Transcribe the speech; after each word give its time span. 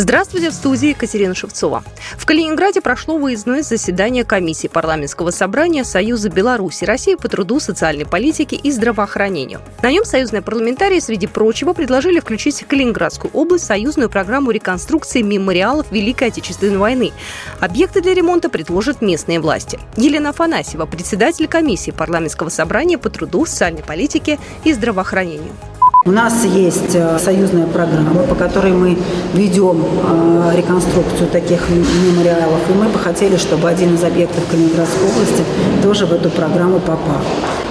Здравствуйте, 0.00 0.48
в 0.48 0.54
студии 0.54 0.88
Екатерина 0.88 1.34
Шевцова. 1.34 1.84
В 2.16 2.24
Калининграде 2.24 2.80
прошло 2.80 3.18
выездное 3.18 3.62
заседание 3.62 4.24
комиссии 4.24 4.66
парламентского 4.66 5.30
собрания 5.30 5.84
Союза 5.84 6.30
Беларуси 6.30 6.84
России 6.84 7.16
по 7.16 7.28
труду, 7.28 7.60
социальной 7.60 8.06
политике 8.06 8.56
и 8.56 8.70
здравоохранению. 8.70 9.60
На 9.82 9.90
нем 9.90 10.06
союзные 10.06 10.40
парламентарии, 10.40 11.00
среди 11.00 11.26
прочего, 11.26 11.74
предложили 11.74 12.18
включить 12.18 12.62
в 12.62 12.66
Калининградскую 12.66 13.30
область 13.34 13.66
союзную 13.66 14.08
программу 14.08 14.52
реконструкции 14.52 15.20
мемориалов 15.20 15.92
Великой 15.92 16.28
Отечественной 16.28 16.78
войны. 16.78 17.12
Объекты 17.60 18.00
для 18.00 18.14
ремонта 18.14 18.48
предложат 18.48 19.02
местные 19.02 19.38
власти. 19.38 19.78
Елена 19.98 20.30
Афанасьева, 20.30 20.86
председатель 20.86 21.46
комиссии 21.46 21.90
парламентского 21.90 22.48
собрания 22.48 22.96
по 22.96 23.10
труду, 23.10 23.44
социальной 23.44 23.82
политике 23.82 24.38
и 24.64 24.72
здравоохранению. 24.72 25.52
У 26.06 26.12
нас 26.12 26.46
есть 26.46 26.94
э, 26.94 27.18
союзная 27.18 27.66
программа, 27.66 28.22
по 28.22 28.34
которой 28.34 28.72
мы 28.72 28.96
ведем 29.34 29.84
э, 29.84 30.52
реконструкцию 30.56 31.28
таких 31.28 31.68
мемориалов, 31.68 32.58
и 32.70 32.72
мы 32.72 32.88
бы 32.88 32.98
хотели, 32.98 33.36
чтобы 33.36 33.68
один 33.68 33.96
из 33.96 34.02
объектов 34.02 34.42
Калининградской 34.50 35.06
области 35.06 35.44
тоже 35.82 36.06
в 36.06 36.12
эту 36.14 36.30
программу 36.30 36.78
попал. 36.78 37.20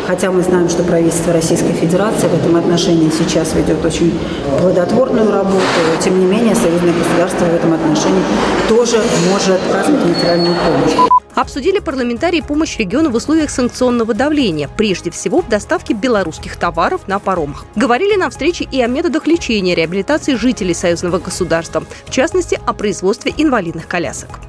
Хотя 0.06 0.30
мы 0.30 0.44
знаем, 0.44 0.70
что 0.70 0.84
правительство 0.84 1.34
Российской 1.34 1.74
Федерации 1.74 2.28
в 2.28 2.36
этом 2.36 2.56
отношении 2.56 3.10
сейчас 3.10 3.56
ведет 3.56 3.84
очень 3.84 4.14
плодотворную 4.60 5.32
работу, 5.32 5.64
тем 6.00 6.20
не 6.20 6.26
менее 6.28 6.54
союзное 6.54 6.94
государство 6.94 7.46
в 7.46 7.56
этом 7.56 7.74
отношении 7.74 8.22
тоже 8.68 9.02
может 9.32 9.60
оказывать 9.72 10.06
материальную 10.06 10.54
помощь. 10.54 11.10
Обсудили 11.40 11.80
парламентарии 11.80 12.42
помощь 12.42 12.78
региону 12.78 13.12
в 13.12 13.16
условиях 13.16 13.50
санкционного 13.50 14.14
давления, 14.14 14.68
прежде 14.68 15.10
всего 15.10 15.42
в 15.42 15.48
доставке 15.48 15.94
белорусских 15.94 16.58
товаров 16.58 17.08
на 17.08 17.18
паромах. 17.18 17.66
Говорили 17.78 18.18
на 18.18 18.30
встрече 18.30 18.68
и 18.70 18.82
о 18.82 18.88
методах 18.88 19.26
лечения 19.26 19.74
реабилитации 19.74 20.36
жителей 20.36 20.74
союзного 20.74 21.18
государства, 21.18 21.86
в 22.06 22.12
частности, 22.12 22.60
о 22.66 22.74
производстве 22.74 23.34
инвалидных 23.38 23.88
колясок. 23.88 24.49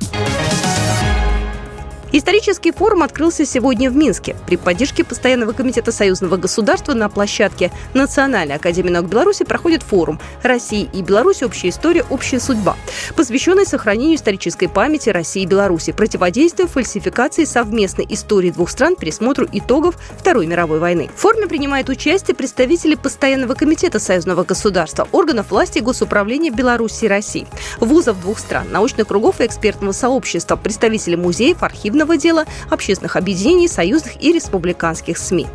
Исторический 2.12 2.72
форум 2.72 3.04
открылся 3.04 3.44
сегодня 3.44 3.88
в 3.88 3.94
Минске. 3.94 4.34
При 4.44 4.56
поддержке 4.56 5.04
Постоянного 5.04 5.52
комитета 5.52 5.92
союзного 5.92 6.36
государства 6.36 6.92
на 6.92 7.08
площадке 7.08 7.70
Национальной 7.94 8.56
академии 8.56 8.90
наук 8.90 9.06
Беларуси 9.06 9.44
проходит 9.44 9.84
форум 9.84 10.18
«Россия 10.42 10.88
и 10.92 11.02
Беларусь. 11.02 11.44
Общая 11.44 11.68
история. 11.68 12.04
Общая 12.10 12.40
судьба», 12.40 12.76
посвященный 13.14 13.64
сохранению 13.64 14.16
исторической 14.16 14.66
памяти 14.66 15.10
России 15.10 15.44
и 15.44 15.46
Беларуси, 15.46 15.92
противодействию 15.92 16.66
фальсификации 16.66 17.44
совместной 17.44 18.06
истории 18.08 18.50
двух 18.50 18.70
стран, 18.70 18.96
пересмотру 18.96 19.46
итогов 19.52 19.94
Второй 20.18 20.46
мировой 20.46 20.80
войны. 20.80 21.10
В 21.14 21.20
форуме 21.20 21.46
принимают 21.46 21.88
участие 21.88 22.34
представители 22.34 22.96
Постоянного 22.96 23.54
комитета 23.54 24.00
союзного 24.00 24.42
государства, 24.42 25.06
органов 25.12 25.50
власти 25.50 25.78
и 25.78 25.82
госуправления 25.82 26.50
Беларуси 26.50 27.04
и 27.04 27.08
России, 27.08 27.46
вузов 27.78 28.20
двух 28.20 28.40
стран, 28.40 28.66
научных 28.72 29.06
кругов 29.06 29.40
и 29.40 29.46
экспертного 29.46 29.92
сообщества, 29.92 30.56
представители 30.56 31.14
музеев, 31.14 31.62
архивных 31.62 31.99
судебного 32.00 32.16
дела, 32.16 32.46
общественных 32.70 33.16
объединений, 33.16 33.68
союзных 33.68 34.22
и 34.22 34.32
республиканских 34.32 35.18
СМИ. 35.18 35.46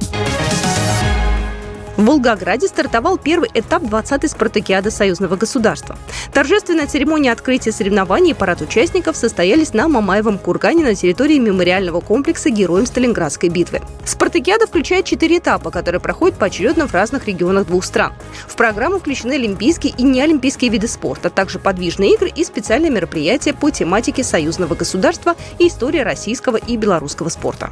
В 1.97 2.03
Волгограде 2.03 2.67
стартовал 2.67 3.17
первый 3.17 3.49
этап 3.53 3.83
20-й 3.83 4.27
спартакиады 4.27 4.91
союзного 4.91 5.37
государства. 5.37 5.97
Торжественная 6.33 6.87
церемония 6.87 7.31
открытия 7.31 7.71
соревнований 7.71 8.31
и 8.31 8.33
парад 8.33 8.61
участников 8.61 9.15
состоялись 9.15 9.73
на 9.73 9.87
Мамаевом 9.87 10.37
кургане 10.37 10.83
на 10.83 10.93
территории 10.93 11.39
мемориального 11.39 12.01
комплекса 12.01 12.49
Героям 12.49 12.85
Сталинградской 12.85 13.47
битвы. 13.47 13.81
Спартакиада 14.03 14.67
включает 14.67 15.05
четыре 15.05 15.37
этапа, 15.37 15.71
которые 15.71 16.01
проходят 16.01 16.37
поочередно 16.37 16.87
в 16.87 16.93
разных 16.93 17.27
регионах 17.27 17.67
двух 17.67 17.85
стран. 17.85 18.11
В 18.45 18.55
программу 18.57 18.99
включены 18.99 19.33
олимпийские 19.33 19.93
и 19.97 20.03
неолимпийские 20.03 20.71
виды 20.71 20.89
спорта, 20.89 21.29
а 21.29 21.31
также 21.31 21.59
подвижные 21.59 22.15
игры 22.15 22.29
и 22.29 22.43
специальные 22.43 22.91
мероприятия 22.91 23.53
по 23.53 23.69
тематике 23.69 24.23
союзного 24.23 24.75
государства 24.75 25.35
и 25.59 25.67
истории 25.67 25.99
российского 25.99 26.57
и 26.57 26.75
белорусского 26.75 27.29
спорта. 27.29 27.71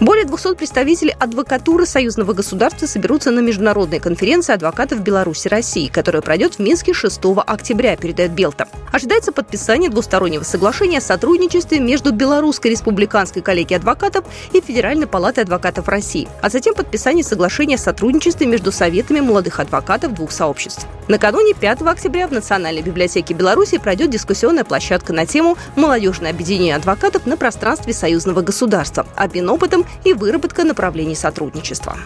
Более 0.00 0.24
200 0.24 0.54
представителей 0.54 1.14
адвокатуры 1.18 1.84
союзного 1.84 2.32
государства 2.32 2.86
соберутся 2.86 3.30
на 3.30 3.40
международной 3.40 4.00
конференции 4.00 4.54
адвокатов 4.54 5.02
Беларуси 5.02 5.48
России, 5.48 5.88
которая 5.88 6.22
пройдет 6.22 6.54
в 6.54 6.58
Минске 6.58 6.94
6 6.94 7.20
октября, 7.46 7.98
передает 7.98 8.32
Белта. 8.32 8.66
Ожидается 8.92 9.30
подписание 9.30 9.90
двустороннего 9.90 10.42
соглашения 10.42 10.98
о 10.98 11.02
сотрудничестве 11.02 11.80
между 11.80 12.12
Белорусской 12.12 12.70
республиканской 12.70 13.42
коллегией 13.42 13.76
адвокатов 13.76 14.24
и 14.54 14.62
Федеральной 14.62 15.06
палатой 15.06 15.44
адвокатов 15.44 15.86
России, 15.86 16.28
а 16.40 16.48
затем 16.48 16.74
подписание 16.74 17.22
соглашения 17.22 17.74
о 17.74 17.78
сотрудничестве 17.78 18.46
между 18.46 18.72
советами 18.72 19.20
молодых 19.20 19.60
адвокатов 19.60 20.14
двух 20.14 20.32
сообществ. 20.32 20.86
Накануне 21.10 21.54
5 21.54 21.82
октября 21.82 22.28
в 22.28 22.30
Национальной 22.30 22.82
библиотеке 22.82 23.34
Беларуси 23.34 23.78
пройдет 23.78 24.10
дискуссионная 24.10 24.62
площадка 24.62 25.12
на 25.12 25.26
тему 25.26 25.58
«Молодежное 25.74 26.30
объединение 26.30 26.76
адвокатов 26.76 27.26
на 27.26 27.36
пространстве 27.36 27.92
союзного 27.92 28.42
государства. 28.42 29.04
Обмен 29.16 29.50
опытом 29.50 29.84
и 30.04 30.12
выработка 30.12 30.62
направлений 30.62 31.16
сотрудничества. 31.16 31.96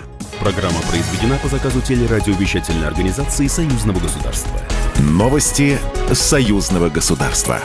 Программа 0.40 0.80
произведена 0.90 1.36
по 1.42 1.48
заказу 1.48 1.82
телерадиовещательной 1.82 2.86
организации 2.86 3.46
Союзного 3.46 4.00
государства. 4.00 4.58
Новости 4.98 5.78
Союзного 6.10 6.88
государства. 6.88 7.60